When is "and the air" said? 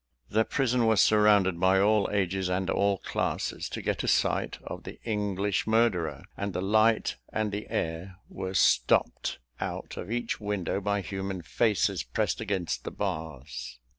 7.31-8.15